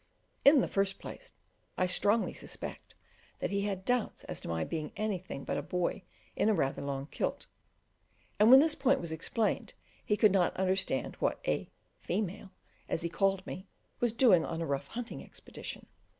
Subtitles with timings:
[0.43, 1.31] In the first place,
[1.77, 2.95] I strongly suspect
[3.37, 6.01] that he had doubts as to my being anything but a boy
[6.35, 7.45] in a rather long kilt;
[8.39, 11.69] and when this point was explained, he could not understand what a
[11.99, 12.49] "female,"
[12.89, 13.67] as he also called me,
[13.99, 15.85] was doing on a rough hunting expedition.